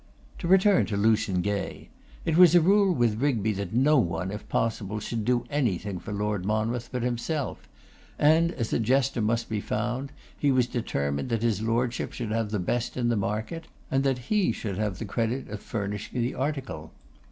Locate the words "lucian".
0.97-1.41